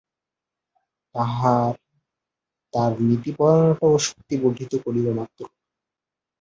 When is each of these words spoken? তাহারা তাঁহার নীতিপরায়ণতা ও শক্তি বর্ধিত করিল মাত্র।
তাহারা 1.15 1.55
তাঁহার 2.73 2.93
নীতিপরায়ণতা 3.01 3.85
ও 3.87 3.97
শক্তি 4.07 4.35
বর্ধিত 4.41 4.73
করিল 4.85 5.07
মাত্র। 5.19 5.39